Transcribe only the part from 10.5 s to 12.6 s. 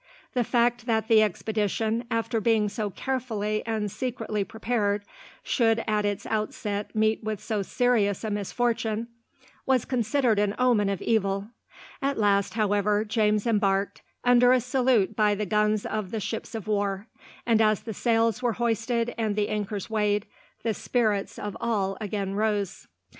omen of evil. At last,